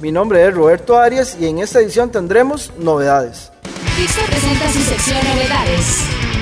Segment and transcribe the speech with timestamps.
[0.00, 3.50] Mi nombre es Roberto Arias y en esta edición tendremos novedades.
[4.28, 6.37] Presenta su sección Novedades.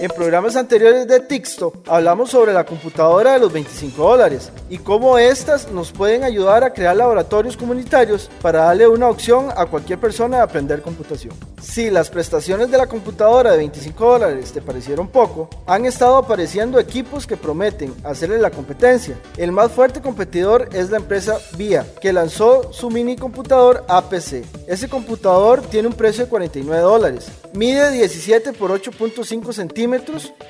[0.00, 5.18] En programas anteriores de Tixto hablamos sobre la computadora de los 25 dólares y cómo
[5.18, 10.36] éstas nos pueden ayudar a crear laboratorios comunitarios para darle una opción a cualquier persona
[10.36, 11.34] de aprender computación.
[11.60, 16.78] Si las prestaciones de la computadora de 25 dólares te parecieron poco, han estado apareciendo
[16.78, 19.16] equipos que prometen hacerle la competencia.
[19.36, 24.44] El más fuerte competidor es la empresa VIA, que lanzó su mini computador APC.
[24.68, 29.87] Ese computador tiene un precio de 49 dólares, mide 17 por 8.5 centímetros,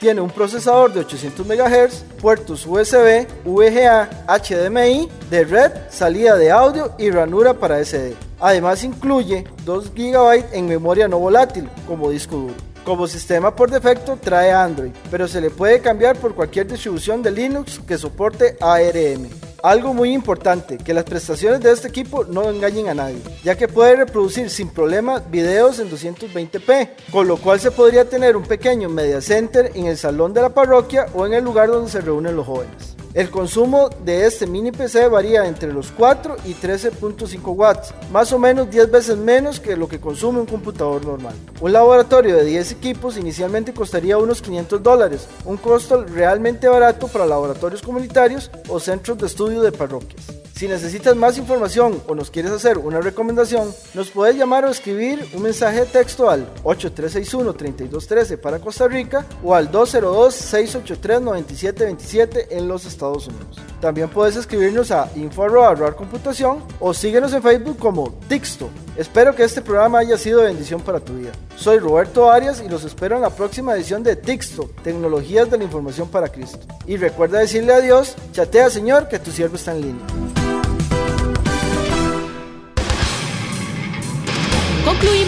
[0.01, 6.93] tiene un procesador de 800 MHz, puertos USB, VGA, HDMI, de red, salida de audio
[6.99, 8.15] y ranura para SD.
[8.41, 12.55] Además incluye 2 GB en memoria no volátil como disco duro.
[12.85, 17.31] Como sistema por defecto trae Android, pero se le puede cambiar por cualquier distribución de
[17.31, 19.29] Linux que soporte ARM.
[19.63, 23.67] Algo muy importante, que las prestaciones de este equipo no engañen a nadie, ya que
[23.67, 28.89] puede reproducir sin problema videos en 220p, con lo cual se podría tener un pequeño
[28.89, 32.37] media center en el salón de la parroquia o en el lugar donde se reúnen
[32.37, 32.98] los jóvenes.
[33.19, 38.39] El consumo de este mini PC varía entre los 4 y 13.5 watts, más o
[38.39, 41.35] menos 10 veces menos que lo que consume un computador normal.
[41.61, 47.27] Un laboratorio de 10 equipos inicialmente costaría unos 500 dólares, un costo realmente barato para
[47.27, 50.38] laboratorios comunitarios o centros de estudio de parroquias.
[50.59, 55.25] Si necesitas más información o nos quieres hacer una recomendación, nos puedes llamar o escribir
[55.33, 63.29] un mensaje de texto al 8361-3213 para Costa Rica o al 202-683-9727 en los Estados
[63.29, 63.61] Unidos.
[63.81, 68.69] También puedes escribirnos a info.computación o síguenos en Facebook como Tixto.
[68.97, 71.31] Espero que este programa haya sido de bendición para tu vida.
[71.55, 75.63] Soy Roberto Arias y los espero en la próxima edición de Tixto, Tecnologías de la
[75.63, 76.67] Información para Cristo.
[76.85, 80.05] Y recuerda decirle a Dios, chatea Señor, que tu siervo está en línea.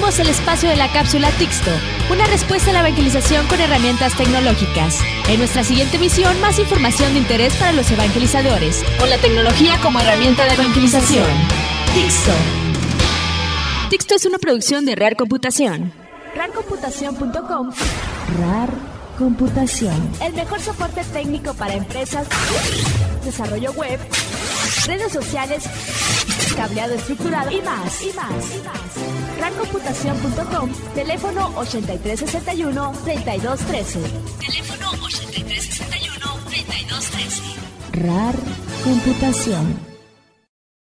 [0.09, 1.71] El espacio de la cápsula Tixto,
[2.11, 4.99] una respuesta a la evangelización con herramientas tecnológicas.
[5.29, 10.01] En nuestra siguiente misión, más información de interés para los evangelizadores, con la tecnología como
[10.01, 11.27] herramienta de evangelización.
[11.95, 12.33] Tixto.
[13.89, 15.93] Tixto es una producción de Real Computación.
[16.35, 17.71] Rarcomputación.com
[18.41, 18.71] RAR
[19.17, 20.11] Computación.
[20.21, 22.27] El mejor soporte técnico para empresas,
[23.25, 24.01] desarrollo web,
[24.87, 25.65] redes sociales,
[26.57, 28.79] cableado estructurado y más, y más, y más.
[29.41, 34.01] Rarcomputación.com, teléfono 8361-3213.
[34.39, 37.57] Teléfono 8361-3213.
[37.93, 38.37] RAR
[38.85, 39.90] Computación.